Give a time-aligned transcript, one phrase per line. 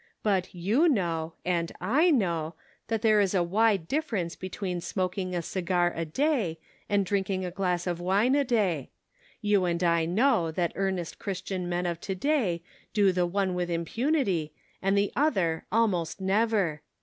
[0.23, 2.55] But you know, and I know,
[2.87, 6.57] that there is a wide difference between smok ing a cigar a day,
[6.89, 8.89] and drinking a glass of wine a day.
[9.41, 12.63] You and I know that earnest Christian men of to day
[12.95, 16.81] do the one with impunity, and the other almost never.